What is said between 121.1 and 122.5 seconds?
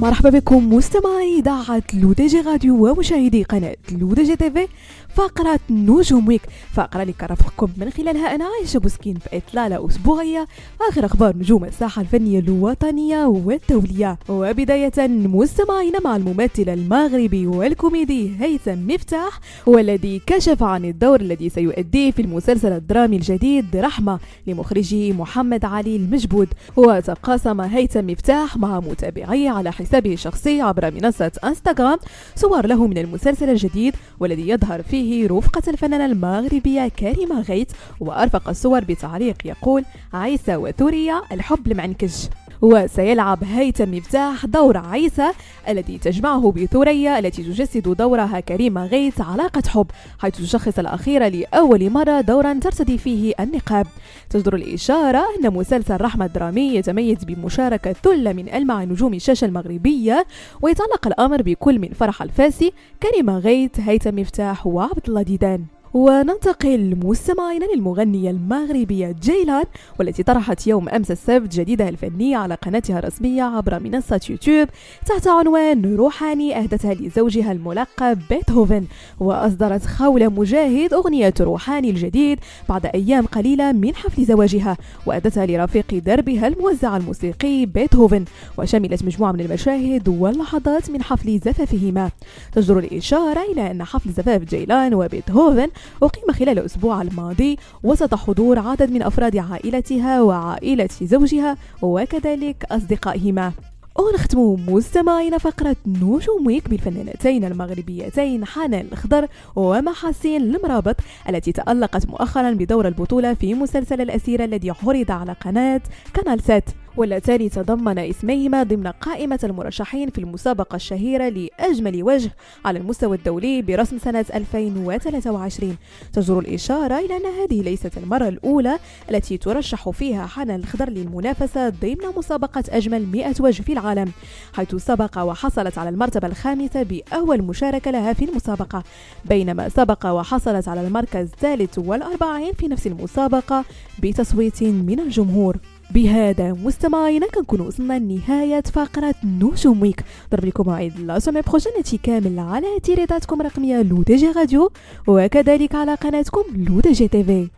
لأجمل وجه